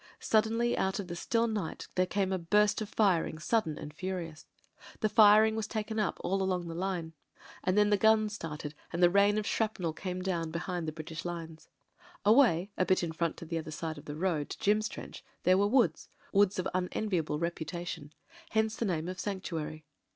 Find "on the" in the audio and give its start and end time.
13.43-13.59